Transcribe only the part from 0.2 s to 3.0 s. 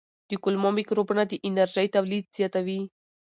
د کولمو مایکروبونه د انرژۍ تولید زیاتوي.